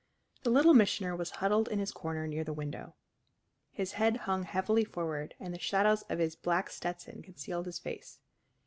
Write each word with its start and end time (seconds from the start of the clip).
The 0.41 0.49
Little 0.49 0.73
Missioner 0.73 1.15
was 1.15 1.29
huddled 1.29 1.67
in 1.67 1.77
his 1.77 1.91
corner 1.91 2.25
near 2.25 2.43
the 2.43 2.53
window. 2.55 2.95
His 3.71 3.91
head 3.91 4.17
hung 4.25 4.45
heavily 4.45 4.83
forward 4.83 5.35
and 5.39 5.53
the 5.53 5.59
shadows 5.59 6.01
of 6.09 6.17
his 6.17 6.35
black 6.35 6.71
Stetson 6.71 7.21
concealed 7.21 7.67
his 7.67 7.77
face. 7.77 8.17